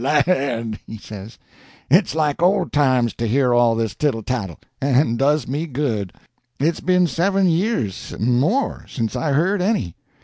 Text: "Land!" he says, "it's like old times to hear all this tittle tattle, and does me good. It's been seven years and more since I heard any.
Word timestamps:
"Land!" 0.03 0.79
he 0.87 0.97
says, 0.97 1.37
"it's 1.87 2.15
like 2.15 2.41
old 2.41 2.73
times 2.73 3.13
to 3.13 3.27
hear 3.27 3.53
all 3.53 3.75
this 3.75 3.93
tittle 3.93 4.23
tattle, 4.23 4.57
and 4.81 5.15
does 5.19 5.47
me 5.47 5.67
good. 5.67 6.11
It's 6.59 6.79
been 6.79 7.05
seven 7.05 7.47
years 7.47 8.11
and 8.11 8.39
more 8.39 8.85
since 8.89 9.15
I 9.15 9.33
heard 9.33 9.61
any. 9.61 9.95